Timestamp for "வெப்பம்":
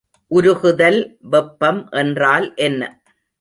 1.29-1.89